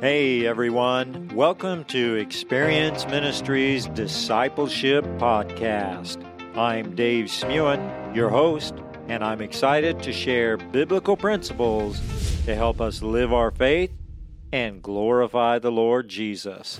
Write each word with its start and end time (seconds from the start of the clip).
Hey 0.00 0.46
everyone, 0.46 1.30
welcome 1.34 1.82
to 1.84 2.16
Experience 2.16 3.06
Ministries 3.06 3.86
Discipleship 3.86 5.06
Podcast. 5.16 6.22
I'm 6.54 6.94
Dave 6.94 7.26
Smewen, 7.26 8.14
your 8.14 8.28
host, 8.28 8.74
and 9.08 9.24
I'm 9.24 9.40
excited 9.40 10.02
to 10.02 10.12
share 10.12 10.58
biblical 10.58 11.16
principles 11.16 11.98
to 12.44 12.54
help 12.54 12.78
us 12.78 13.00
live 13.00 13.32
our 13.32 13.50
faith 13.50 13.90
and 14.52 14.82
glorify 14.82 15.58
the 15.58 15.72
Lord 15.72 16.10
Jesus. 16.10 16.78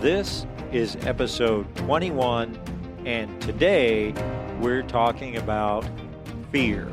This 0.00 0.46
is 0.70 0.96
episode 1.00 1.74
21, 1.74 2.56
and 3.06 3.42
today 3.42 4.14
we're 4.60 4.84
talking 4.84 5.36
about 5.36 5.84
fear. 6.52 6.84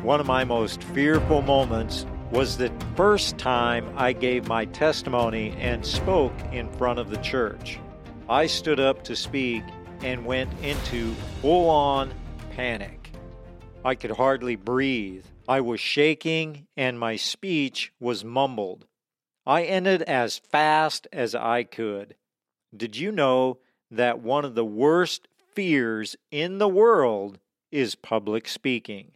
One 0.00 0.20
of 0.20 0.26
my 0.26 0.44
most 0.44 0.82
fearful 0.84 1.42
moments 1.42 2.06
was 2.30 2.58
the 2.58 2.70
first 2.94 3.38
time 3.38 3.90
I 3.96 4.12
gave 4.12 4.48
my 4.48 4.66
testimony 4.66 5.52
and 5.58 5.84
spoke 5.84 6.34
in 6.52 6.70
front 6.72 6.98
of 6.98 7.08
the 7.08 7.16
church. 7.18 7.78
I 8.28 8.46
stood 8.46 8.78
up 8.78 9.02
to 9.04 9.16
speak 9.16 9.62
and 10.02 10.26
went 10.26 10.50
into 10.62 11.14
full 11.40 11.70
on 11.70 12.12
panic. 12.50 13.10
I 13.82 13.94
could 13.94 14.10
hardly 14.10 14.56
breathe. 14.56 15.24
I 15.48 15.62
was 15.62 15.80
shaking 15.80 16.66
and 16.76 17.00
my 17.00 17.16
speech 17.16 17.92
was 17.98 18.24
mumbled. 18.24 18.86
I 19.46 19.62
ended 19.62 20.02
as 20.02 20.36
fast 20.36 21.08
as 21.10 21.34
I 21.34 21.62
could. 21.62 22.14
Did 22.76 22.98
you 22.98 23.10
know 23.10 23.58
that 23.90 24.20
one 24.20 24.44
of 24.44 24.54
the 24.54 24.66
worst 24.66 25.26
fears 25.54 26.16
in 26.30 26.58
the 26.58 26.68
world 26.68 27.38
is 27.72 27.94
public 27.94 28.46
speaking? 28.46 29.12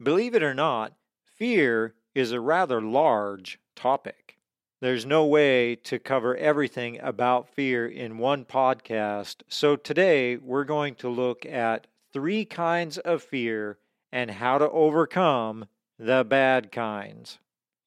Believe 0.00 0.36
it 0.36 0.44
or 0.44 0.54
not, 0.54 0.92
fear 1.24 1.94
is 2.18 2.32
a 2.32 2.40
rather 2.40 2.82
large 2.82 3.60
topic. 3.76 4.38
There's 4.80 5.06
no 5.06 5.24
way 5.24 5.76
to 5.76 6.00
cover 6.00 6.36
everything 6.36 6.98
about 7.00 7.48
fear 7.48 7.86
in 7.86 8.18
one 8.18 8.44
podcast, 8.44 9.42
so 9.46 9.76
today 9.76 10.36
we're 10.36 10.64
going 10.64 10.96
to 10.96 11.08
look 11.08 11.46
at 11.46 11.86
three 12.12 12.44
kinds 12.44 12.98
of 12.98 13.22
fear 13.22 13.78
and 14.10 14.32
how 14.32 14.58
to 14.58 14.68
overcome 14.68 15.66
the 15.96 16.24
bad 16.24 16.72
kinds. 16.72 17.38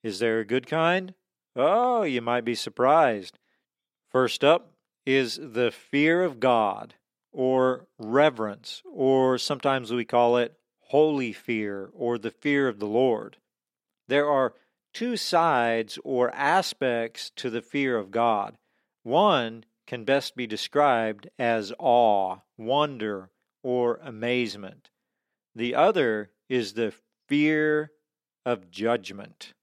Is 0.01 0.19
there 0.19 0.39
a 0.39 0.45
good 0.45 0.65
kind? 0.65 1.13
Oh, 1.53 2.03
you 2.03 2.21
might 2.21 2.45
be 2.45 2.55
surprised. 2.55 3.37
First 4.09 4.45
up 4.45 4.71
is 5.05 5.37
the 5.41 5.71
fear 5.71 6.23
of 6.23 6.39
God, 6.39 6.93
or 7.33 7.85
reverence, 7.99 8.81
or 8.89 9.37
sometimes 9.37 9.91
we 9.91 10.05
call 10.05 10.37
it 10.37 10.57
holy 10.83 11.33
fear, 11.33 11.89
or 11.93 12.17
the 12.17 12.31
fear 12.31 12.69
of 12.69 12.79
the 12.79 12.87
Lord. 12.87 13.35
There 14.11 14.29
are 14.29 14.55
two 14.93 15.15
sides 15.15 15.97
or 16.03 16.35
aspects 16.35 17.31
to 17.37 17.49
the 17.49 17.61
fear 17.61 17.97
of 17.97 18.11
God. 18.11 18.57
One 19.03 19.63
can 19.87 20.03
best 20.03 20.35
be 20.35 20.45
described 20.45 21.29
as 21.39 21.71
awe, 21.79 22.39
wonder, 22.57 23.29
or 23.63 24.01
amazement. 24.03 24.89
The 25.55 25.75
other 25.75 26.29
is 26.49 26.73
the 26.73 26.93
fear 27.29 27.91
of 28.45 28.69
judgment. 28.69 29.53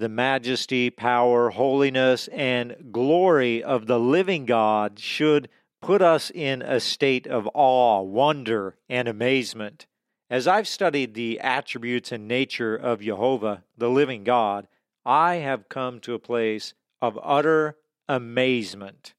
The 0.00 0.08
majesty, 0.08 0.90
power, 0.90 1.50
holiness, 1.50 2.26
and 2.32 2.90
glory 2.90 3.62
of 3.62 3.86
the 3.86 4.00
living 4.00 4.44
God 4.44 4.98
should 4.98 5.48
put 5.80 6.02
us 6.02 6.32
in 6.34 6.62
a 6.62 6.80
state 6.80 7.28
of 7.28 7.48
awe, 7.54 8.00
wonder, 8.02 8.76
and 8.88 9.06
amazement. 9.06 9.86
As 10.34 10.48
I've 10.48 10.66
studied 10.66 11.14
the 11.14 11.38
attributes 11.38 12.10
and 12.10 12.26
nature 12.26 12.74
of 12.74 13.02
Jehovah, 13.02 13.62
the 13.78 13.88
living 13.88 14.24
God, 14.24 14.66
I 15.06 15.36
have 15.36 15.68
come 15.68 16.00
to 16.00 16.14
a 16.14 16.18
place 16.18 16.74
of 17.00 17.16
utter 17.22 17.76
amazement. 18.08 19.14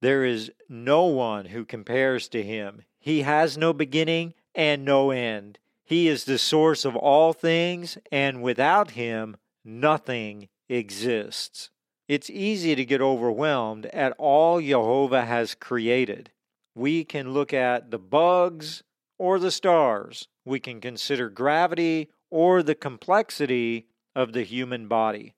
There 0.00 0.24
is 0.24 0.50
no 0.66 1.04
one 1.04 1.44
who 1.44 1.66
compares 1.66 2.26
to 2.28 2.42
him. 2.42 2.84
He 2.98 3.20
has 3.20 3.58
no 3.58 3.74
beginning 3.74 4.32
and 4.54 4.82
no 4.82 5.10
end. 5.10 5.58
He 5.84 6.08
is 6.08 6.24
the 6.24 6.38
source 6.38 6.86
of 6.86 6.96
all 6.96 7.34
things, 7.34 7.98
and 8.10 8.40
without 8.40 8.92
him, 8.92 9.36
nothing 9.62 10.48
exists. 10.70 11.68
It's 12.08 12.30
easy 12.30 12.74
to 12.74 12.84
get 12.86 13.02
overwhelmed 13.02 13.84
at 13.92 14.14
all 14.16 14.62
Jehovah 14.62 15.26
has 15.26 15.54
created. 15.54 16.30
We 16.74 17.04
can 17.04 17.34
look 17.34 17.52
at 17.52 17.90
the 17.90 17.98
bugs 17.98 18.84
or 19.18 19.38
the 19.38 19.50
stars, 19.50 20.28
we 20.44 20.60
can 20.60 20.80
consider 20.80 21.28
gravity 21.28 22.08
or 22.30 22.62
the 22.62 22.74
complexity 22.74 23.86
of 24.14 24.32
the 24.32 24.42
human 24.42 24.88
body. 24.88 25.34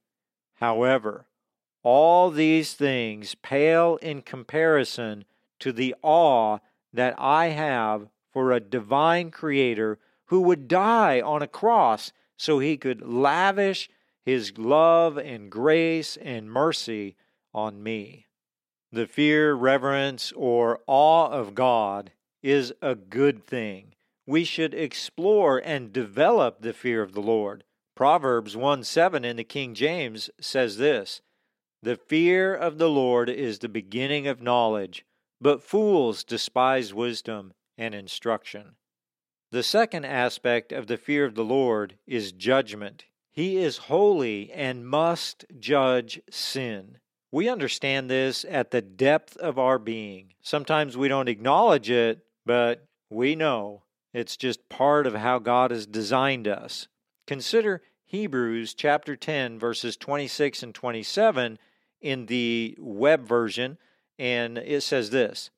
However, 0.55 1.27
all 1.83 2.31
these 2.31 2.75
things 2.75 3.35
pale 3.37 3.97
in 4.03 4.23
comparison 4.23 5.25
to 5.61 5.73
the 5.73 5.95
awe 6.03 6.59
that 6.93 7.15
I 7.19 7.47
have 7.49 8.09
for 8.33 8.53
a 8.53 8.61
divine 8.61 9.31
creator 9.31 9.99
who 10.27 10.41
would 10.43 10.69
die 10.69 11.21
on 11.21 11.43
a 11.43 11.49
cross 11.49 12.13
so 12.37 12.59
he 12.59 12.77
could 12.77 13.03
lavish 13.03 13.89
his 14.25 14.59
love 14.59 15.17
and 15.17 15.51
grace 15.51 16.17
and 16.19 16.51
mercy 16.51 17.17
on 17.55 17.83
me. 17.83 18.27
The 18.93 19.07
fear, 19.07 19.55
reverence, 19.55 20.33
or 20.37 20.81
awe 20.87 21.29
of 21.29 21.55
God 21.55 22.13
is 22.43 22.73
a 22.81 22.95
good 22.95 23.45
thing 23.45 23.95
we 24.29 24.45
should 24.45 24.75
explore 24.75 25.57
and 25.57 25.91
develop 25.91 26.61
the 26.61 26.75
fear 26.75 27.01
of 27.01 27.13
the 27.13 27.23
Lord. 27.23 27.65
Proverbs 27.97 28.55
1 28.55 28.85
7 28.85 29.25
in 29.25 29.37
the 29.37 29.43
King 29.43 29.75
James 29.75 30.29
says 30.39 30.77
this 30.77 31.23
The 31.83 31.97
fear 31.97 32.55
of 32.55 32.77
the 32.77 32.91
Lord 32.91 33.31
is 33.31 33.59
the 33.59 33.71
beginning 33.71 34.27
of 34.27 34.43
knowledge, 34.43 35.07
but 35.41 35.63
fools 35.63 36.25
despise 36.25 36.93
wisdom 36.93 37.55
and 37.79 37.95
instruction. 37.95 38.75
The 39.51 39.63
second 39.63 40.05
aspect 40.05 40.73
of 40.73 40.89
the 40.89 40.99
fear 40.99 41.25
of 41.25 41.35
the 41.35 41.45
Lord 41.45 41.97
is 42.07 42.33
judgment. 42.33 43.07
He 43.33 43.57
is 43.57 43.79
holy 43.79 44.53
and 44.53 44.87
must 44.87 45.47
judge 45.59 46.21
sin. 46.29 46.99
We 47.33 47.49
understand 47.49 48.11
this 48.11 48.45
at 48.47 48.73
the 48.73 48.83
depth 48.83 49.39
of 49.39 49.59
our 49.59 49.79
being. 49.79 50.35
Sometimes 50.43 50.99
we 50.99 51.09
don't 51.09 51.29
acknowledge 51.29 51.89
it, 51.89 52.27
but 52.49 52.87
we 53.11 53.35
know 53.35 53.83
it's 54.15 54.39
just 54.39 54.71
part 54.71 55.07
of 55.07 55.15
how 55.15 55.39
God 55.39 55.71
has 55.71 55.87
designed 55.87 56.49
us. 56.49 56.89
Consider 57.27 57.83
Hebrews 58.07 58.73
chapter 58.73 59.17
10, 59.17 59.59
verses 59.59 59.99
26 59.99 60.63
and 60.63 60.75
27 60.75 61.59
in 62.01 62.25
the 62.25 62.75
web 62.81 63.29
version, 63.29 63.77
and 64.19 64.57
it 64.57 64.83
says 64.83 65.11
this 65.11 65.51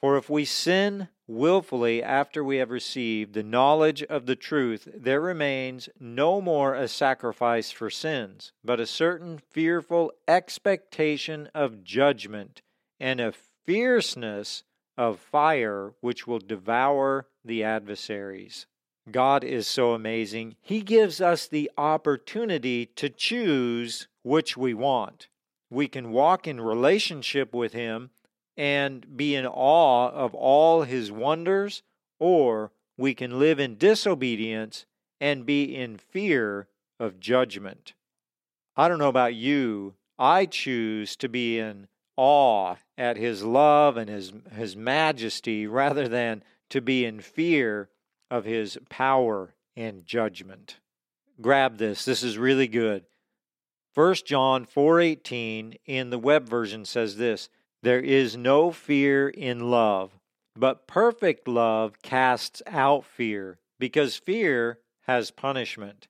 For 0.00 0.16
if 0.16 0.30
we 0.30 0.44
sin 0.44 1.08
willfully 1.26 2.00
after 2.00 2.44
we 2.44 2.58
have 2.58 2.70
received 2.70 3.34
the 3.34 3.42
knowledge 3.42 4.04
of 4.04 4.26
the 4.26 4.36
truth, 4.36 4.86
there 4.94 5.20
remains 5.20 5.88
no 5.98 6.40
more 6.40 6.76
a 6.76 6.86
sacrifice 6.86 7.72
for 7.72 7.90
sins, 7.90 8.52
but 8.62 8.78
a 8.78 8.86
certain 8.86 9.40
fearful 9.50 10.12
expectation 10.28 11.48
of 11.56 11.82
judgment 11.82 12.62
and 13.00 13.20
a 13.20 13.34
fierceness 13.66 14.62
of 15.00 15.18
fire 15.18 15.94
which 16.02 16.26
will 16.26 16.38
devour 16.38 17.26
the 17.42 17.64
adversaries. 17.64 18.66
God 19.10 19.42
is 19.42 19.66
so 19.66 19.94
amazing. 19.94 20.56
He 20.60 20.82
gives 20.82 21.22
us 21.22 21.46
the 21.46 21.70
opportunity 21.78 22.84
to 22.96 23.08
choose 23.08 24.08
which 24.22 24.58
we 24.58 24.74
want. 24.74 25.28
We 25.70 25.88
can 25.88 26.12
walk 26.12 26.46
in 26.46 26.60
relationship 26.60 27.54
with 27.54 27.72
Him 27.72 28.10
and 28.58 29.16
be 29.16 29.34
in 29.34 29.46
awe 29.46 30.10
of 30.10 30.34
all 30.34 30.82
His 30.82 31.10
wonders, 31.10 31.82
or 32.18 32.70
we 32.98 33.14
can 33.14 33.38
live 33.38 33.58
in 33.58 33.78
disobedience 33.78 34.84
and 35.18 35.46
be 35.46 35.74
in 35.74 35.96
fear 35.96 36.68
of 36.98 37.18
judgment. 37.18 37.94
I 38.76 38.86
don't 38.86 38.98
know 38.98 39.08
about 39.08 39.34
you, 39.34 39.94
I 40.18 40.44
choose 40.44 41.16
to 41.16 41.28
be 41.30 41.58
in 41.58 41.88
awe 42.22 42.76
at 42.98 43.16
His 43.16 43.42
love 43.42 43.96
and 43.96 44.10
His, 44.10 44.32
his 44.54 44.76
majesty 44.76 45.66
rather 45.66 46.06
than 46.06 46.42
to 46.68 46.80
be 46.82 47.06
in 47.06 47.20
fear 47.20 47.88
of 48.30 48.44
his 48.44 48.78
power 48.88 49.54
and 49.76 50.06
judgment. 50.06 50.76
Grab 51.40 51.78
this. 51.78 52.04
This 52.04 52.22
is 52.22 52.38
really 52.38 52.68
good. 52.68 53.04
1 53.94 54.14
John 54.26 54.64
4:18 54.64 55.78
in 55.84 56.10
the 56.10 56.18
web 56.18 56.48
version 56.48 56.84
says 56.84 57.16
this, 57.16 57.48
there 57.82 58.00
is 58.00 58.36
no 58.36 58.70
fear 58.70 59.28
in 59.28 59.70
love, 59.70 60.12
but 60.54 60.86
perfect 60.86 61.48
love 61.48 62.02
casts 62.02 62.62
out 62.66 63.06
fear, 63.06 63.58
because 63.78 64.16
fear 64.16 64.78
has 65.06 65.30
punishment. 65.30 66.06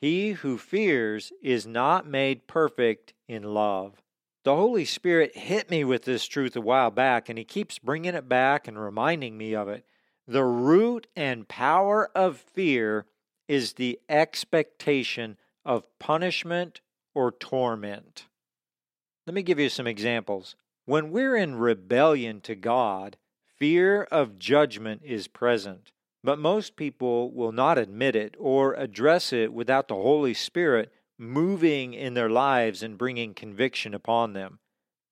He 0.00 0.32
who 0.32 0.56
fears 0.56 1.32
is 1.42 1.66
not 1.66 2.06
made 2.06 2.48
perfect 2.48 3.12
in 3.28 3.42
love. 3.42 4.02
The 4.44 4.56
Holy 4.56 4.84
Spirit 4.84 5.36
hit 5.36 5.70
me 5.70 5.84
with 5.84 6.02
this 6.02 6.26
truth 6.26 6.56
a 6.56 6.60
while 6.60 6.90
back, 6.90 7.28
and 7.28 7.38
He 7.38 7.44
keeps 7.44 7.78
bringing 7.78 8.14
it 8.14 8.28
back 8.28 8.66
and 8.66 8.78
reminding 8.78 9.38
me 9.38 9.54
of 9.54 9.68
it. 9.68 9.84
The 10.26 10.44
root 10.44 11.06
and 11.14 11.48
power 11.48 12.10
of 12.14 12.38
fear 12.38 13.06
is 13.46 13.74
the 13.74 14.00
expectation 14.08 15.36
of 15.64 15.86
punishment 15.98 16.80
or 17.14 17.30
torment. 17.30 18.26
Let 19.26 19.34
me 19.34 19.42
give 19.42 19.60
you 19.60 19.68
some 19.68 19.86
examples. 19.86 20.56
When 20.84 21.12
we're 21.12 21.36
in 21.36 21.54
rebellion 21.56 22.40
to 22.42 22.56
God, 22.56 23.16
fear 23.56 24.02
of 24.10 24.38
judgment 24.38 25.02
is 25.04 25.28
present. 25.28 25.92
But 26.24 26.38
most 26.38 26.76
people 26.76 27.32
will 27.32 27.52
not 27.52 27.78
admit 27.78 28.16
it 28.16 28.34
or 28.38 28.74
address 28.74 29.32
it 29.32 29.52
without 29.52 29.88
the 29.88 29.94
Holy 29.94 30.34
Spirit 30.34 30.92
moving 31.22 31.94
in 31.94 32.14
their 32.14 32.28
lives 32.28 32.82
and 32.82 32.98
bringing 32.98 33.32
conviction 33.32 33.94
upon 33.94 34.32
them. 34.32 34.58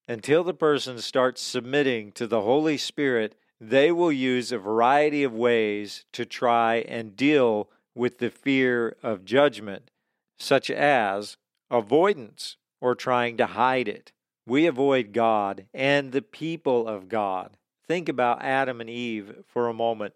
Until 0.09 0.43
the 0.43 0.53
person 0.53 0.99
starts 0.99 1.41
submitting 1.41 2.11
to 2.13 2.27
the 2.27 2.43
Holy 2.43 2.77
Spirit, 2.77 3.37
they 3.61 3.93
will 3.93 4.11
use 4.11 4.51
a 4.51 4.59
variety 4.59 5.23
of 5.23 5.33
ways 5.33 6.05
to 6.13 6.27
try 6.27 6.77
and 6.89 7.17
deal 7.17 7.71
with 7.95 8.19
the 8.19 8.31
fear 8.31 8.97
of 9.03 9.25
judgment, 9.25 9.91
such 10.39 10.71
as 10.71 11.37
avoidance 11.71 12.57
or 12.81 12.95
trying 12.95 13.37
to 13.37 13.47
hide 13.47 13.87
it. 13.87 14.11
We 14.47 14.67
avoid 14.67 15.13
God 15.13 15.67
and 15.73 16.11
the 16.11 16.23
people 16.23 16.89
of 16.89 17.09
God. 17.09 17.57
Think 17.87 18.09
about 18.09 18.43
Adam 18.43 18.81
and 18.81 18.91
Eve 18.91 19.45
for 19.47 19.69
a 19.69 19.75
moment. 19.75 20.15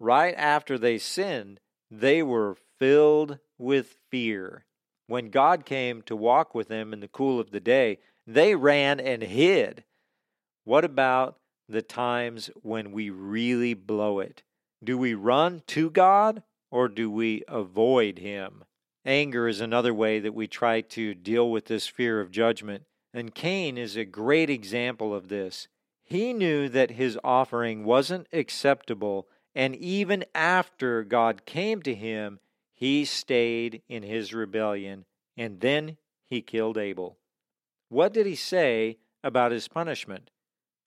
Right 0.00 0.34
after 0.36 0.76
they 0.76 0.98
sinned, 0.98 1.60
they 1.90 2.22
were 2.22 2.56
filled 2.78 3.38
with 3.58 3.96
fear. 4.10 4.65
When 5.06 5.30
God 5.30 5.64
came 5.64 6.02
to 6.02 6.16
walk 6.16 6.54
with 6.54 6.68
them 6.68 6.92
in 6.92 7.00
the 7.00 7.08
cool 7.08 7.38
of 7.38 7.50
the 7.50 7.60
day, 7.60 7.98
they 8.26 8.54
ran 8.54 8.98
and 8.98 9.22
hid. 9.22 9.84
What 10.64 10.84
about 10.84 11.38
the 11.68 11.82
times 11.82 12.50
when 12.62 12.92
we 12.92 13.10
really 13.10 13.74
blow 13.74 14.18
it? 14.18 14.42
Do 14.82 14.98
we 14.98 15.14
run 15.14 15.62
to 15.68 15.90
God 15.90 16.42
or 16.70 16.88
do 16.88 17.10
we 17.10 17.44
avoid 17.48 18.18
Him? 18.18 18.64
Anger 19.04 19.46
is 19.46 19.60
another 19.60 19.94
way 19.94 20.18
that 20.18 20.34
we 20.34 20.48
try 20.48 20.80
to 20.80 21.14
deal 21.14 21.50
with 21.50 21.66
this 21.66 21.86
fear 21.86 22.20
of 22.20 22.32
judgment, 22.32 22.84
and 23.14 23.34
Cain 23.34 23.78
is 23.78 23.96
a 23.96 24.04
great 24.04 24.50
example 24.50 25.14
of 25.14 25.28
this. 25.28 25.68
He 26.02 26.32
knew 26.32 26.68
that 26.68 26.92
his 26.92 27.18
offering 27.22 27.84
wasn't 27.84 28.26
acceptable, 28.32 29.28
and 29.54 29.76
even 29.76 30.24
after 30.34 31.04
God 31.04 31.46
came 31.46 31.82
to 31.82 31.94
him, 31.94 32.40
he 32.76 33.04
stayed 33.04 33.82
in 33.88 34.02
his 34.02 34.32
rebellion, 34.34 35.06
and 35.36 35.60
then 35.60 35.96
he 36.28 36.42
killed 36.42 36.76
Abel. 36.76 37.16
What 37.88 38.12
did 38.12 38.26
he 38.26 38.36
say 38.36 38.98
about 39.24 39.50
his 39.50 39.66
punishment? 39.66 40.30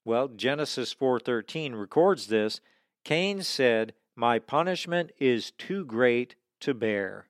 Well, 0.05 0.27
Genesis 0.27 0.93
4:13 0.93 1.73
records 1.73 2.27
this. 2.27 2.61
Cain 3.03 3.41
said, 3.41 3.93
"My 4.15 4.37
punishment 4.37 5.11
is 5.17 5.51
too 5.51 5.83
great 5.83 6.35
to 6.61 6.73
bear." 6.73 7.27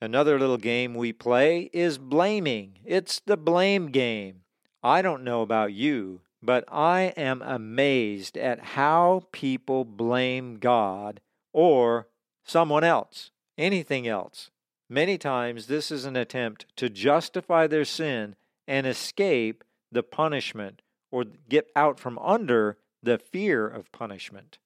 Another 0.00 0.38
little 0.38 0.58
game 0.58 0.94
we 0.94 1.12
play 1.12 1.70
is 1.72 1.98
blaming. 1.98 2.78
It's 2.84 3.18
the 3.20 3.36
blame 3.36 3.90
game. 3.90 4.44
I 4.82 5.02
don't 5.02 5.24
know 5.24 5.42
about 5.42 5.72
you, 5.72 6.20
but 6.42 6.64
I 6.68 7.14
am 7.16 7.42
amazed 7.42 8.36
at 8.36 8.60
how 8.76 9.22
people 9.32 9.84
blame 9.84 10.58
God 10.58 11.20
or 11.52 12.08
someone 12.44 12.84
else, 12.84 13.32
anything 13.58 14.06
else. 14.06 14.50
Many 14.88 15.18
times, 15.18 15.66
this 15.66 15.90
is 15.90 16.04
an 16.04 16.16
attempt 16.16 16.66
to 16.76 16.88
justify 16.88 17.66
their 17.66 17.84
sin 17.84 18.36
and 18.68 18.86
escape 18.86 19.64
the 19.90 20.02
punishment 20.02 20.82
or 21.10 21.24
get 21.48 21.68
out 21.74 21.98
from 21.98 22.18
under 22.18 22.78
the 23.02 23.18
fear 23.18 23.66
of 23.66 23.90
punishment. 23.92 24.58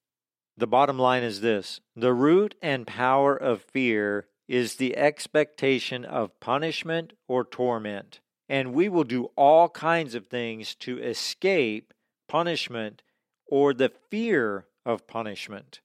The 0.57 0.67
bottom 0.67 0.99
line 0.99 1.23
is 1.23 1.41
this 1.41 1.79
the 1.95 2.13
root 2.13 2.55
and 2.61 2.85
power 2.85 3.35
of 3.35 3.63
fear 3.63 4.27
is 4.47 4.75
the 4.75 4.97
expectation 4.97 6.03
of 6.03 6.39
punishment 6.39 7.13
or 7.27 7.45
torment. 7.45 8.19
And 8.49 8.73
we 8.73 8.89
will 8.89 9.05
do 9.05 9.31
all 9.37 9.69
kinds 9.69 10.13
of 10.13 10.27
things 10.27 10.75
to 10.75 10.99
escape 10.99 11.93
punishment 12.27 13.01
or 13.47 13.73
the 13.73 13.91
fear 14.09 14.65
of 14.85 15.07
punishment. 15.07 15.79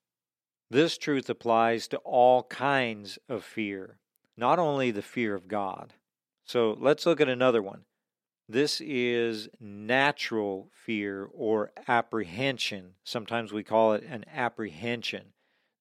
This 0.71 0.99
truth 0.99 1.31
applies 1.31 1.87
to 1.89 1.99
all 1.99 2.43
kinds 2.45 3.19
of 3.29 3.45
fear, 3.45 3.99
not 4.37 4.59
only 4.59 4.91
the 4.91 5.03
fear 5.03 5.35
of 5.35 5.49
God. 5.49 5.95
So 6.45 6.77
let's 6.81 7.07
look 7.07 7.21
at 7.21 7.29
another 7.29 7.63
one. 7.63 7.85
This 8.49 8.81
is 8.81 9.49
natural 9.61 10.71
fear 10.73 11.29
or 11.33 11.73
apprehension. 11.89 12.95
Sometimes 13.05 13.53
we 13.53 13.65
call 13.65 13.95
it 13.95 14.05
an 14.05 14.25
apprehension. 14.33 15.33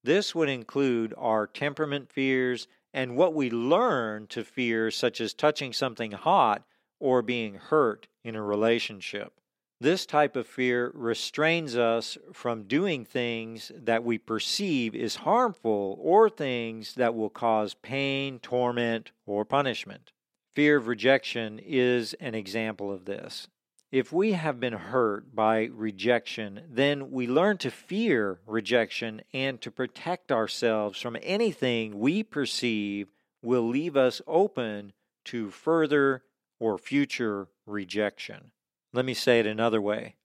This 0.04 0.34
would 0.36 0.50
include 0.50 1.14
our 1.18 1.48
temperament 1.48 2.12
fears 2.12 2.68
and 2.94 3.16
what 3.16 3.34
we 3.34 3.50
learn 3.50 4.28
to 4.28 4.44
fear, 4.44 4.90
such 4.90 5.20
as 5.20 5.34
touching 5.34 5.74
something 5.74 6.12
hot 6.12 6.64
or 7.00 7.22
being 7.22 7.56
hurt 7.56 8.08
in 8.24 8.36
a 8.36 8.42
relationship. 8.42 9.34
This 9.82 10.06
type 10.06 10.38
of 10.38 10.48
fear 10.48 10.90
restrains 10.94 11.76
us 11.76 12.18
from 12.32 12.64
doing 12.64 13.04
things 13.04 13.74
that 13.76 14.06
we 14.06 14.18
perceive 14.18 14.96
is 14.96 15.18
harmful 15.18 15.98
or 16.02 16.30
things 16.30 16.94
that 16.96 17.14
will 17.14 17.30
cause 17.30 17.74
pain, 17.74 18.40
torment, 18.40 19.12
or 19.26 19.44
punishment. 19.44 20.14
Fear 20.56 20.78
of 20.78 20.88
rejection 20.88 21.60
is 21.62 22.14
an 22.22 22.36
example 22.36 22.90
of 22.90 23.04
this. 23.04 23.50
If 23.92 24.14
we 24.14 24.32
have 24.32 24.62
been 24.62 24.74
hurt 24.74 25.36
by 25.36 25.66
rejection, 25.66 26.62
then 26.70 27.12
we 27.12 27.28
learn 27.28 27.58
to 27.60 27.70
fear 27.70 28.40
rejection 28.48 29.22
and 29.34 29.60
to 29.60 29.72
protect 29.72 30.32
ourselves 30.32 31.02
from 31.02 31.18
anything 31.22 32.00
we 32.00 32.24
perceive 32.24 33.10
will 33.42 33.68
leave 33.68 33.98
us 33.98 34.22
open 34.26 34.94
to 35.26 35.52
further 35.52 36.24
or 36.60 36.78
future 36.78 37.50
rejection. 37.66 38.52
Let 38.96 39.04
me 39.04 39.14
say 39.14 39.42
it 39.42 39.46
another 39.46 39.82
way 39.82 40.16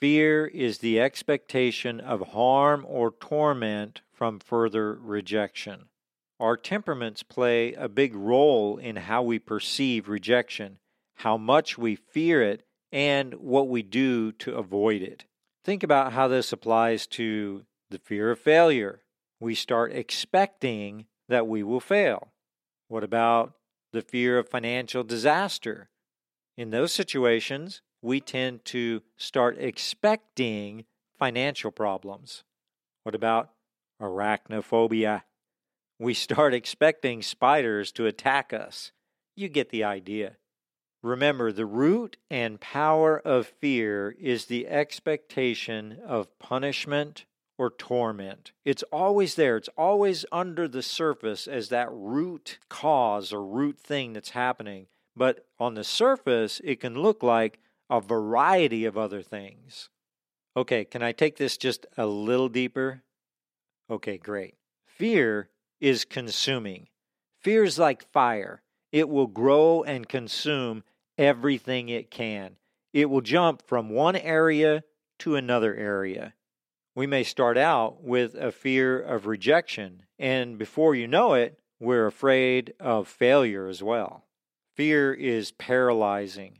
fear 0.00 0.46
is 0.46 0.78
the 0.78 0.98
expectation 0.98 2.00
of 2.00 2.28
harm 2.28 2.86
or 2.88 3.10
torment 3.10 4.00
from 4.14 4.40
further 4.40 4.94
rejection. 4.94 5.90
Our 6.40 6.56
temperaments 6.56 7.22
play 7.22 7.74
a 7.74 7.86
big 7.86 8.14
role 8.14 8.78
in 8.78 8.96
how 8.96 9.22
we 9.22 9.38
perceive 9.38 10.08
rejection, 10.08 10.78
how 11.16 11.36
much 11.36 11.76
we 11.76 11.96
fear 11.96 12.42
it, 12.42 12.64
and 12.90 13.34
what 13.34 13.68
we 13.68 13.82
do 13.82 14.32
to 14.32 14.56
avoid 14.56 15.02
it. 15.02 15.26
Think 15.62 15.82
about 15.82 16.14
how 16.14 16.26
this 16.26 16.50
applies 16.50 17.06
to 17.08 17.66
the 17.90 17.98
fear 17.98 18.30
of 18.30 18.38
failure. 18.38 19.02
We 19.38 19.54
start 19.54 19.92
expecting 19.92 21.04
that 21.28 21.46
we 21.46 21.62
will 21.62 21.78
fail. 21.78 22.32
What 22.88 23.04
about 23.04 23.52
the 23.92 24.02
fear 24.02 24.38
of 24.38 24.48
financial 24.48 25.04
disaster? 25.04 25.90
In 26.56 26.70
those 26.70 26.92
situations, 26.92 27.82
we 28.04 28.20
tend 28.20 28.62
to 28.66 29.00
start 29.16 29.56
expecting 29.58 30.84
financial 31.18 31.70
problems. 31.70 32.44
What 33.02 33.14
about 33.14 33.50
arachnophobia? 34.00 35.22
We 35.98 36.12
start 36.12 36.52
expecting 36.54 37.22
spiders 37.22 37.90
to 37.92 38.04
attack 38.04 38.52
us. 38.52 38.92
You 39.34 39.48
get 39.48 39.70
the 39.70 39.84
idea. 39.84 40.36
Remember, 41.02 41.50
the 41.50 41.64
root 41.64 42.18
and 42.30 42.60
power 42.60 43.18
of 43.18 43.46
fear 43.46 44.14
is 44.20 44.46
the 44.46 44.68
expectation 44.68 45.98
of 46.06 46.38
punishment 46.38 47.24
or 47.56 47.70
torment. 47.70 48.52
It's 48.66 48.82
always 48.92 49.34
there, 49.34 49.56
it's 49.56 49.70
always 49.78 50.26
under 50.30 50.68
the 50.68 50.82
surface 50.82 51.46
as 51.46 51.70
that 51.70 51.88
root 51.90 52.58
cause 52.68 53.32
or 53.32 53.42
root 53.42 53.78
thing 53.78 54.12
that's 54.12 54.30
happening. 54.30 54.88
But 55.16 55.46
on 55.58 55.74
the 55.74 55.84
surface, 55.84 56.60
it 56.64 56.80
can 56.80 56.96
look 57.00 57.22
like 57.22 57.60
a 57.90 58.00
variety 58.00 58.84
of 58.84 58.96
other 58.96 59.22
things. 59.22 59.90
Okay, 60.56 60.84
can 60.84 61.02
I 61.02 61.12
take 61.12 61.36
this 61.36 61.56
just 61.56 61.86
a 61.96 62.06
little 62.06 62.48
deeper? 62.48 63.02
Okay, 63.90 64.18
great. 64.18 64.54
Fear 64.86 65.48
is 65.80 66.04
consuming. 66.04 66.88
Fear 67.40 67.64
is 67.64 67.78
like 67.78 68.10
fire. 68.12 68.62
It 68.92 69.08
will 69.08 69.26
grow 69.26 69.82
and 69.82 70.08
consume 70.08 70.84
everything 71.18 71.88
it 71.88 72.10
can. 72.10 72.56
It 72.92 73.10
will 73.10 73.20
jump 73.20 73.66
from 73.66 73.90
one 73.90 74.16
area 74.16 74.84
to 75.18 75.36
another 75.36 75.74
area. 75.74 76.34
We 76.94 77.06
may 77.06 77.24
start 77.24 77.58
out 77.58 78.04
with 78.04 78.34
a 78.36 78.52
fear 78.52 79.00
of 79.00 79.26
rejection, 79.26 80.04
and 80.18 80.58
before 80.58 80.94
you 80.94 81.08
know 81.08 81.34
it, 81.34 81.58
we're 81.80 82.06
afraid 82.06 82.72
of 82.78 83.08
failure 83.08 83.66
as 83.66 83.82
well. 83.82 84.24
Fear 84.76 85.12
is 85.14 85.50
paralyzing. 85.50 86.58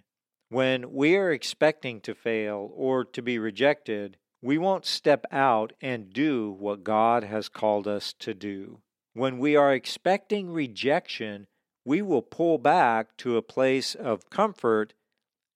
When 0.54 0.92
we 0.92 1.16
are 1.16 1.32
expecting 1.32 2.00
to 2.02 2.14
fail 2.14 2.70
or 2.76 3.04
to 3.06 3.20
be 3.20 3.40
rejected, 3.40 4.18
we 4.40 4.56
won't 4.56 4.86
step 4.86 5.24
out 5.32 5.72
and 5.80 6.12
do 6.12 6.48
what 6.48 6.84
God 6.84 7.24
has 7.24 7.48
called 7.48 7.88
us 7.88 8.12
to 8.20 8.34
do. 8.34 8.78
When 9.14 9.40
we 9.40 9.56
are 9.56 9.74
expecting 9.74 10.52
rejection, 10.52 11.48
we 11.84 12.02
will 12.02 12.22
pull 12.22 12.58
back 12.58 13.16
to 13.16 13.36
a 13.36 13.42
place 13.42 13.96
of 13.96 14.30
comfort 14.30 14.94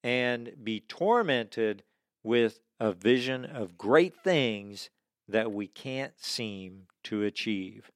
and 0.02 0.50
be 0.64 0.80
tormented 0.80 1.84
with 2.24 2.58
a 2.80 2.90
vision 2.90 3.44
of 3.44 3.78
great 3.78 4.14
things 4.24 4.90
that 5.28 5.52
we 5.52 5.68
can't 5.68 6.14
seem 6.16 6.88
to 7.04 7.22
achieve. 7.22 7.92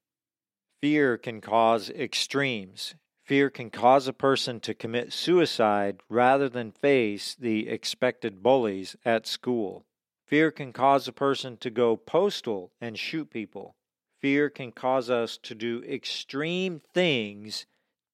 Fear 0.81 1.19
can 1.19 1.41
cause 1.41 1.91
extremes. 1.91 2.95
Fear 3.33 3.49
can 3.49 3.71
cause 3.71 4.07
a 4.07 4.13
person 4.13 4.61
to 4.61 4.75
commit 4.75 5.11
suicide 5.11 6.03
rather 6.11 6.51
than 6.51 6.71
face 6.71 7.35
the 7.35 7.67
expected 7.67 8.43
bullies 8.43 8.95
at 9.07 9.27
school. 9.27 9.87
Fear 10.27 10.51
can 10.51 10.71
cause 10.75 11.09
a 11.09 11.15
person 11.15 11.57
to 11.57 11.71
go 11.71 11.97
postal 11.97 12.73
and 12.79 12.99
shoot 12.99 13.31
people. 13.31 13.75
Fear 14.21 14.51
can 14.51 14.71
cause 14.71 15.09
us 15.09 15.39
to 15.45 15.55
do 15.55 15.83
extreme 15.89 16.83
things 16.93 17.65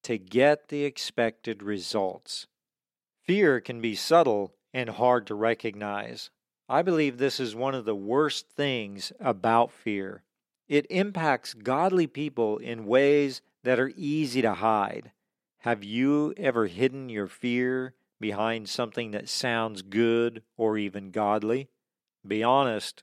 to 0.05 0.19
get 0.19 0.69
the 0.69 0.85
expected 0.85 1.65
results. 1.65 2.47
Fear 3.25 3.61
can 3.61 3.81
be 3.81 3.97
subtle 3.97 4.55
and 4.73 4.89
hard 4.89 5.27
to 5.27 5.35
recognize. 5.35 6.31
I 6.69 6.83
believe 6.83 7.19
this 7.19 7.41
is 7.41 7.57
one 7.57 7.75
of 7.75 7.87
the 7.87 7.97
worst 7.97 8.51
things 8.51 9.13
about 9.19 9.73
fear. 9.73 10.23
It 10.69 10.87
impacts 10.91 11.55
godly 11.55 12.07
people 12.07 12.59
in 12.59 12.85
ways 12.85 13.41
that 13.65 13.81
are 13.81 13.93
easy 13.97 14.43
to 14.43 14.55
hide. 14.55 15.13
Have 15.59 15.83
you 15.83 16.35
ever 16.37 16.67
hidden 16.67 17.09
your 17.09 17.27
fear 17.27 17.95
behind 18.21 18.69
something 18.69 19.13
that 19.13 19.29
sounds 19.29 19.83
good 19.83 20.43
or 20.57 20.77
even 20.77 21.11
godly? 21.11 21.69
Be 22.27 22.43
honest. 22.43 23.03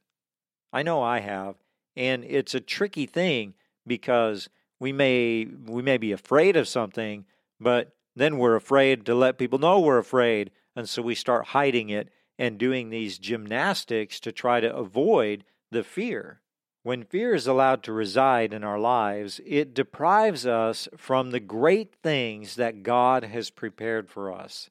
I 0.71 0.83
know 0.83 1.01
I 1.01 1.19
have, 1.19 1.55
and 1.95 2.23
it's 2.25 2.53
a 2.53 2.59
tricky 2.59 3.05
thing 3.05 3.55
because 3.87 4.49
we 4.79 4.91
may 4.91 5.45
we 5.45 5.81
may 5.81 5.97
be 5.97 6.11
afraid 6.11 6.55
of 6.55 6.67
something, 6.67 7.25
but 7.59 7.95
then 8.15 8.37
we're 8.37 8.55
afraid 8.55 9.05
to 9.05 9.15
let 9.15 9.37
people 9.37 9.59
know 9.59 9.79
we're 9.79 9.97
afraid, 9.97 10.51
and 10.75 10.87
so 10.87 11.01
we 11.01 11.15
start 11.15 11.47
hiding 11.47 11.89
it 11.89 12.09
and 12.37 12.57
doing 12.57 12.89
these 12.89 13.17
gymnastics 13.17 14.19
to 14.19 14.31
try 14.31 14.59
to 14.59 14.75
avoid 14.75 15.45
the 15.71 15.83
fear. 15.83 16.41
When 16.85 17.03
fear 17.03 17.33
is 17.33 17.47
allowed 17.47 17.81
to 17.85 17.91
reside 17.91 18.53
in 18.53 18.63
our 18.63 18.77
lives, 18.77 19.41
it 19.43 19.73
deprives 19.73 20.45
us 20.45 20.87
from 20.95 21.31
the 21.31 21.39
great 21.39 21.95
things 22.03 22.57
that 22.57 22.83
God 22.83 23.23
has 23.23 23.49
prepared 23.49 24.07
for 24.07 24.31
us. 24.31 24.69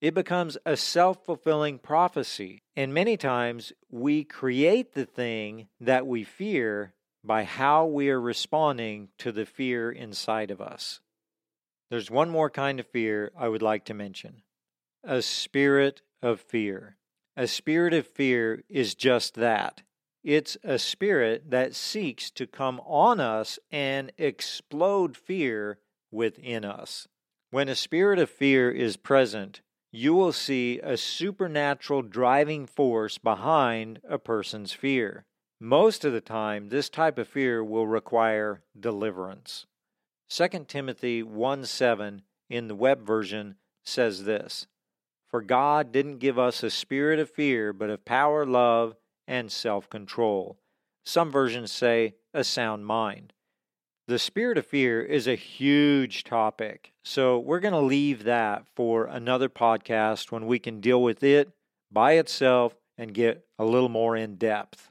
It 0.00 0.12
becomes 0.12 0.58
a 0.66 0.76
self 0.76 1.24
fulfilling 1.24 1.78
prophecy, 1.78 2.64
and 2.74 2.92
many 2.92 3.16
times 3.16 3.72
we 3.88 4.24
create 4.24 4.94
the 4.94 5.06
thing 5.06 5.68
that 5.80 6.04
we 6.04 6.24
fear 6.24 6.94
by 7.22 7.44
how 7.44 7.86
we 7.86 8.10
are 8.10 8.20
responding 8.20 9.10
to 9.18 9.30
the 9.30 9.46
fear 9.46 9.92
inside 9.92 10.50
of 10.50 10.60
us. 10.60 10.98
There's 11.90 12.10
one 12.10 12.28
more 12.28 12.50
kind 12.50 12.80
of 12.80 12.88
fear 12.88 13.30
I 13.38 13.46
would 13.46 13.62
like 13.62 13.84
to 13.84 13.94
mention 13.94 14.42
a 15.04 15.22
spirit 15.22 16.02
of 16.22 16.40
fear. 16.40 16.96
A 17.36 17.46
spirit 17.46 17.94
of 17.94 18.08
fear 18.08 18.64
is 18.68 18.96
just 18.96 19.34
that 19.36 19.82
it's 20.22 20.56
a 20.62 20.78
spirit 20.78 21.50
that 21.50 21.74
seeks 21.74 22.30
to 22.32 22.46
come 22.46 22.80
on 22.86 23.20
us 23.20 23.58
and 23.70 24.12
explode 24.18 25.16
fear 25.16 25.78
within 26.10 26.64
us. 26.64 27.08
When 27.50 27.68
a 27.68 27.74
spirit 27.74 28.18
of 28.18 28.30
fear 28.30 28.70
is 28.70 28.96
present, 28.96 29.60
you 29.90 30.14
will 30.14 30.32
see 30.32 30.80
a 30.80 30.96
supernatural 30.96 32.02
driving 32.02 32.66
force 32.66 33.18
behind 33.18 34.00
a 34.08 34.18
person's 34.18 34.72
fear. 34.72 35.26
Most 35.60 36.04
of 36.04 36.12
the 36.12 36.20
time, 36.20 36.70
this 36.70 36.88
type 36.88 37.18
of 37.18 37.28
fear 37.28 37.62
will 37.62 37.86
require 37.86 38.62
deliverance. 38.78 39.66
2 40.30 40.48
Timothy 40.66 41.22
1 41.22 41.66
7 41.66 42.22
in 42.48 42.68
the 42.68 42.74
web 42.74 43.06
version 43.06 43.56
says 43.84 44.24
this 44.24 44.66
For 45.28 45.42
God 45.42 45.92
didn't 45.92 46.18
give 46.18 46.38
us 46.38 46.62
a 46.62 46.70
spirit 46.70 47.18
of 47.18 47.30
fear, 47.30 47.72
but 47.72 47.90
of 47.90 48.04
power, 48.04 48.46
love, 48.46 48.96
and 49.26 49.50
self 49.50 49.88
control. 49.88 50.58
Some 51.04 51.30
versions 51.30 51.72
say 51.72 52.14
a 52.32 52.44
sound 52.44 52.86
mind. 52.86 53.32
The 54.08 54.18
spirit 54.18 54.58
of 54.58 54.66
fear 54.66 55.00
is 55.02 55.26
a 55.26 55.36
huge 55.36 56.24
topic, 56.24 56.92
so 57.02 57.38
we're 57.38 57.60
going 57.60 57.72
to 57.74 57.80
leave 57.80 58.24
that 58.24 58.66
for 58.74 59.06
another 59.06 59.48
podcast 59.48 60.32
when 60.32 60.46
we 60.46 60.58
can 60.58 60.80
deal 60.80 61.02
with 61.02 61.22
it 61.22 61.50
by 61.90 62.12
itself 62.12 62.74
and 62.98 63.14
get 63.14 63.46
a 63.58 63.64
little 63.64 63.88
more 63.88 64.16
in 64.16 64.36
depth. 64.36 64.90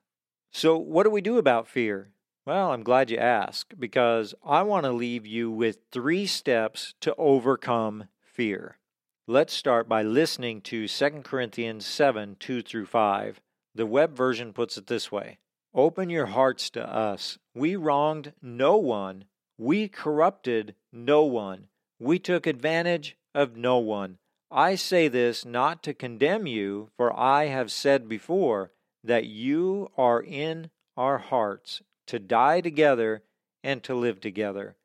So, 0.52 0.78
what 0.78 1.04
do 1.04 1.10
we 1.10 1.22
do 1.22 1.38
about 1.38 1.68
fear? 1.68 2.10
Well, 2.46 2.72
I'm 2.72 2.84
glad 2.84 3.12
you 3.12 3.18
asked 3.18 3.80
because 3.80 4.34
I 4.44 4.64
want 4.64 4.86
to 4.86 4.92
leave 4.92 5.26
you 5.26 5.52
with 5.52 5.80
three 5.92 6.26
steps 6.26 6.96
to 7.02 7.14
overcome 7.16 8.06
fear. 8.24 8.80
Let's 9.28 9.54
start 9.54 9.88
by 9.88 10.02
listening 10.02 10.62
to 10.62 10.88
2 10.88 11.10
Corinthians 11.24 11.86
7 11.86 12.38
2 12.40 12.62
through 12.64 12.88
5. 12.88 13.40
The 13.74 13.86
web 13.86 14.16
version 14.16 14.54
puts 14.54 14.78
it 14.78 14.88
this 14.88 15.12
way 15.12 15.38
Open 15.74 16.10
your 16.10 16.28
hearts 16.28 16.70
to 16.72 16.86
us. 16.86 17.38
We 17.56 17.75
wronged 17.75 18.34
no 18.42 18.78
one. 18.78 19.25
We 19.58 19.88
corrupted 19.88 20.75
no 20.92 21.24
one. 21.24 21.68
We 22.00 22.20
took 22.20 22.48
advantage 22.48 23.16
of 23.34 23.56
no 23.56 23.78
one. 23.78 24.18
I 24.50 24.75
say 24.75 25.08
this 25.08 25.46
not 25.46 25.82
to 25.84 25.94
condemn 25.94 26.46
you, 26.46 26.90
for 26.98 27.18
I 27.18 27.46
have 27.46 27.72
said 27.72 28.10
before 28.10 28.72
that 29.04 29.25
you 29.25 29.90
are 29.98 30.22
in 30.22 30.72
our 30.98 31.20
hearts 31.20 31.82
to 32.08 32.20
die 32.20 32.60
together 32.60 33.24
and 33.63 33.82
to 33.84 33.96
live 33.96 34.20
together. 34.20 34.75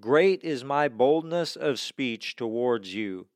Great 0.00 0.44
is 0.44 0.62
my 0.62 0.88
boldness 0.88 1.56
of 1.56 1.80
speech 1.80 2.36
towards 2.36 2.94
you. 2.94 3.26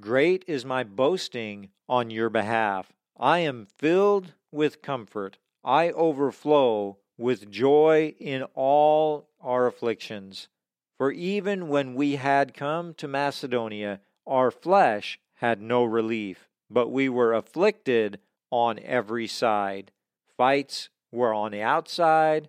Great 0.00 0.44
is 0.46 0.64
my 0.64 0.82
boasting 0.82 1.68
on 1.86 2.08
your 2.08 2.30
behalf. 2.30 2.90
I 3.20 3.40
am 3.40 3.66
filled 3.66 4.32
with 4.50 4.80
comfort. 4.80 5.36
I 5.62 5.90
overflow 5.90 6.96
with 7.18 7.50
joy 7.50 8.14
in 8.18 8.44
all 8.54 9.28
our 9.42 9.66
afflictions. 9.66 10.48
For 10.96 11.12
even 11.12 11.68
when 11.68 11.94
we 11.94 12.16
had 12.16 12.54
come 12.54 12.94
to 12.94 13.06
Macedonia, 13.06 14.00
our 14.26 14.50
flesh 14.50 15.20
had 15.34 15.60
no 15.60 15.84
relief, 15.84 16.48
but 16.70 16.88
we 16.88 17.10
were 17.10 17.34
afflicted 17.34 18.20
on 18.50 18.78
every 18.78 19.26
side. 19.26 19.92
Fights 20.38 20.88
were 21.12 21.34
on 21.34 21.52
the 21.52 21.60
outside, 21.60 22.48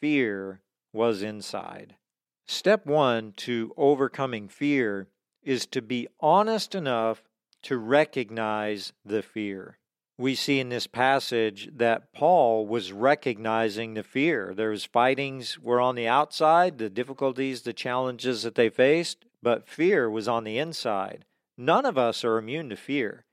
fear 0.00 0.60
was 0.92 1.24
inside. 1.24 1.96
Step 2.46 2.86
one 2.86 3.32
to 3.38 3.74
overcoming 3.76 4.46
fear 4.46 5.08
is 5.42 5.66
to 5.66 5.82
be 5.82 6.06
honest 6.20 6.76
enough 6.76 7.24
to 7.62 7.76
recognize 7.76 8.92
the 9.04 9.22
fear. 9.22 9.78
We 10.18 10.34
see 10.34 10.60
in 10.60 10.68
this 10.68 10.86
passage 10.86 11.70
that 11.74 12.12
Paul 12.12 12.66
was 12.66 12.92
recognizing 12.92 13.94
the 13.94 14.02
fear. 14.02 14.52
There's 14.54 14.84
fightings 14.84 15.58
were 15.58 15.80
on 15.80 15.94
the 15.94 16.06
outside, 16.06 16.78
the 16.78 16.90
difficulties, 16.90 17.62
the 17.62 17.72
challenges 17.72 18.42
that 18.42 18.54
they 18.54 18.68
faced, 18.68 19.24
but 19.42 19.68
fear 19.68 20.10
was 20.10 20.28
on 20.28 20.44
the 20.44 20.58
inside. 20.58 21.24
None 21.56 21.86
of 21.86 21.98
us 21.98 22.24
are 22.24 22.38
immune 22.38 22.68
to 22.70 22.76
fear. 22.76 23.24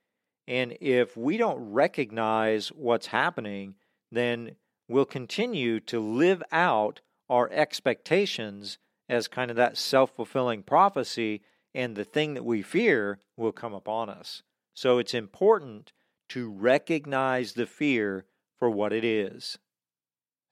And 0.47 0.77
if 0.81 1.15
we 1.15 1.37
don't 1.37 1.71
recognize 1.71 2.69
what's 2.69 3.07
happening, 3.07 3.75
then 4.11 4.55
we'll 4.87 5.05
continue 5.05 5.79
to 5.81 5.99
live 5.99 6.41
out 6.51 7.01
our 7.29 7.49
expectations 7.51 8.79
as 9.07 9.27
kind 9.27 9.51
of 9.51 9.57
that 9.57 9.77
self 9.77 10.15
fulfilling 10.15 10.63
prophecy 10.63 11.41
and 11.75 11.95
the 11.95 12.03
thing 12.03 12.33
that 12.33 12.45
we 12.45 12.61
fear 12.61 13.19
will 13.37 13.51
come 13.51 13.73
upon 13.73 14.09
us. 14.09 14.41
So 14.73 14.97
it's 14.97 15.13
important 15.13 15.91
to 16.29 16.49
recognize 16.49 17.53
the 17.53 17.65
fear 17.65 18.25
for 18.57 18.69
what 18.69 18.93
it 18.93 19.03
is. 19.03 19.57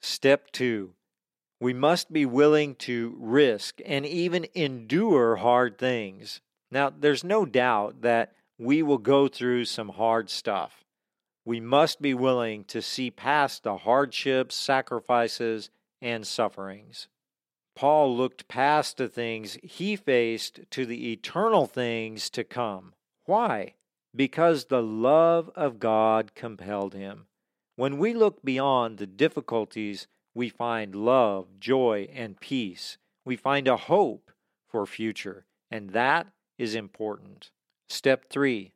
Step 0.02 0.52
two, 0.52 0.94
we 1.60 1.74
must 1.74 2.14
be 2.14 2.26
willing 2.26 2.76
to 2.76 3.16
risk 3.20 3.80
and 3.86 4.06
even 4.06 4.46
endure 4.54 5.38
hard 5.38 5.78
things. 5.78 6.42
Now, 6.70 6.90
there's 6.90 7.24
no 7.24 7.46
doubt 7.46 8.02
that 8.02 8.34
we 8.60 8.84
will 8.84 8.98
go 8.98 9.28
through 9.28 9.66
some 9.66 9.90
hard 9.90 10.30
stuff. 10.30 10.84
We 11.46 11.60
must 11.60 12.02
be 12.02 12.14
willing 12.14 12.66
to 12.66 12.82
see 12.82 13.10
past 13.10 13.64
the 13.64 13.78
hardships, 13.78 14.56
sacrifices, 14.56 15.70
and 16.02 16.28
sufferings. 16.28 17.08
Paul 17.76 18.16
looked 18.18 18.48
past 18.48 18.98
the 18.98 19.08
things 19.08 19.58
he 19.64 19.96
faced 19.96 20.60
to 20.72 20.86
the 20.86 21.12
eternal 21.12 21.66
things 21.66 22.30
to 22.32 22.44
come. 22.44 22.94
Why? 23.26 23.76
Because 24.18 24.66
the 24.66 24.82
love 24.82 25.52
of 25.56 25.80
God 25.80 26.34
compelled 26.34 26.96
him. 26.96 27.28
When 27.76 28.00
we 28.00 28.16
look 28.16 28.44
beyond 28.44 28.98
the 28.98 29.06
difficulties, 29.06 30.08
we 30.34 30.50
find 30.50 30.96
love, 30.96 31.60
joy, 31.60 32.10
and 32.12 32.40
peace. 32.40 32.98
We 33.26 33.36
find 33.36 33.68
a 33.68 33.78
hope 33.78 34.32
for 34.68 34.86
future, 34.88 35.46
and 35.70 35.92
that 35.92 36.28
is 36.58 36.74
important. 36.74 37.52
Step 37.90 38.30
3 38.30 38.74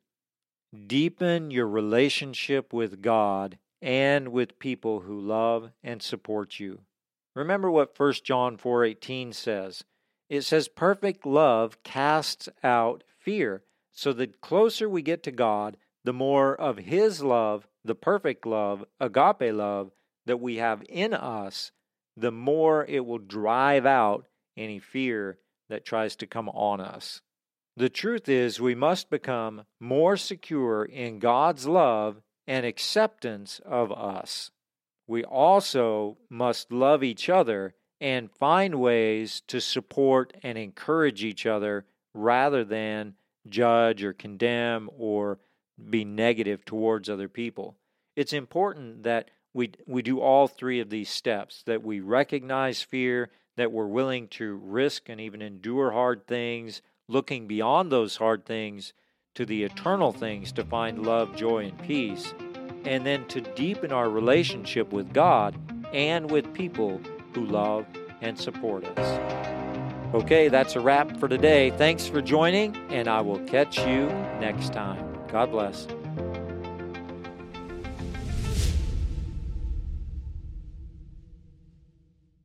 Deepen 0.88 1.50
your 1.50 1.68
relationship 1.68 2.72
with 2.72 3.02
God 3.02 3.58
and 3.82 4.30
with 4.30 4.60
people 4.60 5.02
who 5.02 5.20
love 5.20 5.72
and 5.84 6.04
support 6.04 6.60
you. 6.60 6.82
Remember 7.36 7.72
what 7.72 7.98
1 7.98 8.24
John 8.24 8.58
4:18 8.58 9.34
says. 9.34 9.84
It 10.30 10.42
says 10.42 10.68
perfect 10.68 11.26
love 11.26 11.82
casts 11.84 12.48
out 12.64 13.04
fear. 13.18 13.64
So 13.92 14.14
the 14.14 14.28
closer 14.28 14.90
we 14.90 15.02
get 15.02 15.24
to 15.24 15.32
God, 15.32 15.78
the 16.04 16.14
more 16.14 16.56
of 16.56 16.78
his 16.78 17.22
love, 17.22 17.68
the 17.84 17.96
perfect 17.96 18.46
love, 18.46 18.86
agape 19.00 19.54
love 19.54 19.92
that 20.26 20.40
we 20.40 20.58
have 20.58 20.84
in 20.88 21.14
us, 21.14 21.72
the 22.16 22.32
more 22.32 22.86
it 22.86 23.06
will 23.06 23.18
drive 23.18 23.86
out 23.86 24.28
any 24.58 24.80
fear 24.80 25.40
that 25.70 25.86
tries 25.86 26.16
to 26.18 26.28
come 26.28 26.50
on 26.50 26.82
us. 26.82 27.22
The 27.78 27.90
truth 27.90 28.28
is, 28.28 28.60
we 28.60 28.76
must 28.76 29.10
become 29.10 29.64
more 29.80 30.18
secure 30.18 30.84
in 30.84 31.20
God's 31.20 31.68
love 31.68 32.22
and 32.46 32.66
acceptance 32.66 33.62
of 33.66 33.92
us. 33.92 34.52
We 35.08 35.24
also 35.24 36.18
must 36.30 36.72
love 36.72 37.04
each 37.04 37.30
other 37.30 37.76
and 38.00 38.32
find 38.32 38.76
ways 38.76 39.42
to 39.48 39.62
support 39.62 40.34
and 40.44 40.58
encourage 40.58 41.24
each 41.24 41.46
other 41.46 41.86
rather 42.14 42.64
than 42.64 43.16
judge 43.48 44.04
or 44.04 44.14
condemn 44.14 44.90
or 44.98 45.40
be 45.90 46.06
negative 46.06 46.64
towards 46.66 47.10
other 47.10 47.28
people. 47.28 47.76
It's 48.16 48.34
important 48.34 49.04
that 49.04 49.30
we, 49.54 49.72
we 49.88 50.02
do 50.02 50.20
all 50.20 50.48
three 50.48 50.80
of 50.80 50.90
these 50.90 51.10
steps 51.10 51.64
that 51.66 51.84
we 51.84 52.00
recognize 52.00 52.82
fear, 52.82 53.30
that 53.58 53.72
we're 53.72 53.88
willing 53.88 54.28
to 54.30 54.56
risk 54.56 55.10
and 55.10 55.20
even 55.20 55.42
endure 55.42 55.92
hard 55.92 56.26
things, 56.28 56.82
looking 57.08 57.48
beyond 57.48 57.92
those 57.92 58.18
hard 58.18 58.46
things 58.46 58.94
to 59.36 59.46
the 59.46 59.64
eternal 59.64 60.12
things 60.12 60.52
to 60.54 60.64
find 60.64 61.06
love, 61.06 61.36
joy, 61.36 61.66
and 61.66 61.82
peace, 61.84 62.34
and 62.86 63.06
then 63.06 63.26
to 63.28 63.42
deepen 63.42 63.92
our 63.92 64.10
relationship 64.10 64.92
with 64.92 65.14
God 65.14 65.56
and 65.94 66.30
with 66.30 66.54
people 66.54 67.02
who 67.34 67.46
love 67.46 67.86
and 68.22 68.38
support 68.38 68.86
us. 68.98 69.61
Okay, 70.14 70.50
that's 70.50 70.76
a 70.76 70.82
wrap 70.82 71.16
for 71.18 71.30
today. 71.30 71.70
Thanks 71.72 72.06
for 72.06 72.22
joining, 72.22 72.76
and 72.90 73.08
I 73.08 73.22
will 73.22 73.40
catch 73.46 73.78
you 73.80 74.08
next 74.42 74.74
time. 74.74 75.18
God 75.30 75.52
bless. 75.52 75.88